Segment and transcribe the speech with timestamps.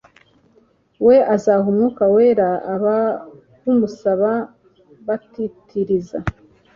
[1.05, 4.31] we azaha umwuka wera abawumusaba
[5.07, 6.17] batitiriza